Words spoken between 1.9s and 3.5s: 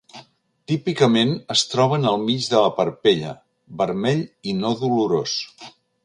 al mig de la parpella,